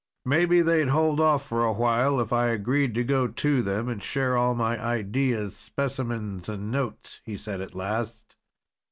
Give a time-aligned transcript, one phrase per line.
[0.25, 4.03] "Maybe they'd hold off for a while if I agreed to go to them and
[4.03, 8.35] share all my ideas, specimens and notes," he said at last.